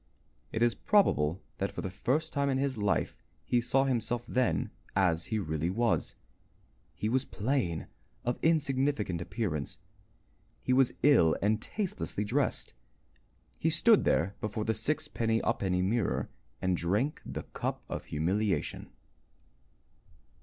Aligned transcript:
It 0.51 0.63
is 0.63 0.73
probable 0.73 1.43
that 1.59 1.71
for 1.71 1.83
the 1.83 1.91
first 1.91 2.33
time 2.33 2.49
in 2.49 2.57
his 2.57 2.75
life 2.75 3.15
he 3.45 3.61
saw 3.61 3.83
himself 3.83 4.25
then 4.25 4.71
as 4.95 5.25
he 5.25 5.37
really 5.37 5.69
was. 5.69 6.15
He 6.95 7.07
was 7.07 7.23
plain, 7.23 7.85
of 8.25 8.39
insignificant 8.41 9.21
appearance, 9.21 9.77
he 10.63 10.73
was 10.73 10.91
ill 11.03 11.35
and 11.39 11.61
tastelessly 11.61 12.25
dressed. 12.25 12.73
He 13.59 13.69
stood 13.69 14.03
there 14.03 14.33
before 14.41 14.65
the 14.65 14.73
sixpenny 14.73 15.39
ha'penny 15.43 15.83
mirror 15.83 16.31
and 16.63 16.75
drank 16.75 17.21
the 17.23 17.43
cup 17.43 17.83
of 17.87 18.05
humiliation. 18.05 18.89